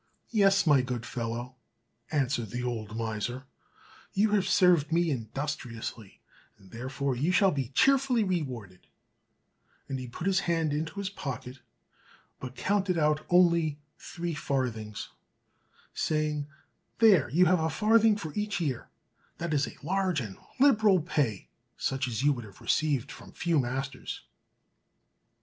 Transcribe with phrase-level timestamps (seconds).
[0.31, 1.57] "Yes, my good fellow,"
[2.11, 3.43] answered the old miser;
[4.13, 6.21] "you have served me industriously,
[6.57, 8.87] and, therefore, you shall be cheerfully rewarded;"
[9.87, 11.59] And he put his hand into his pocket,
[12.39, 15.09] but counted out only three farthings,
[15.93, 16.47] saying,
[16.97, 18.89] "There, you have a farthing for each year;
[19.37, 21.47] that is large and liberal pay,
[21.77, 24.23] such as you would have received from few masters."